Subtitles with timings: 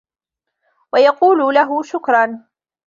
[0.93, 2.43] ويقول له شكرا.